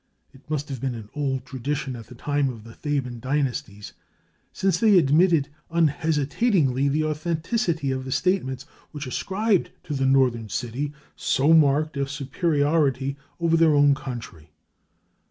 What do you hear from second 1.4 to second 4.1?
tradition at the time of the Theban dynasties,